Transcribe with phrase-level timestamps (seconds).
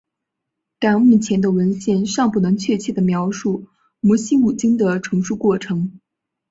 [0.79, 3.67] 但目前的文献尚不能确切地描述
[3.99, 5.99] 摩西五经的成书过程。